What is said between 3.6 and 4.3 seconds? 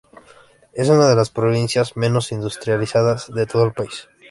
el país.